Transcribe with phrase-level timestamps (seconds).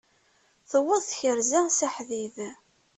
[0.69, 2.37] Tuweḍ tkerza s aḥdid!